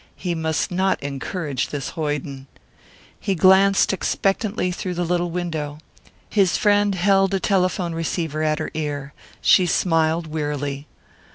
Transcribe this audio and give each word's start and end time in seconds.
He 0.15 0.33
must 0.33 0.71
not 0.71 0.99
encourage 1.03 1.67
this 1.67 1.89
hoyden. 1.89 2.47
He 3.19 3.35
glanced 3.35 3.93
expectantly 3.93 4.71
through 4.71 4.95
the 4.95 5.05
little 5.05 5.29
window. 5.29 5.77
His 6.27 6.57
friend 6.57 6.95
held 6.95 7.35
a 7.35 7.39
telephone 7.39 7.93
receiver 7.93 8.41
at 8.41 8.57
her 8.57 8.71
ear. 8.73 9.13
She 9.43 9.67
smiled 9.67 10.25
wearily. 10.25 10.87